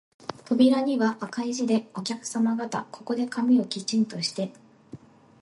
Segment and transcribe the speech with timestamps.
[0.45, 4.51] 扉には赤い字で、お客さま方、ここで髪をきちんとして、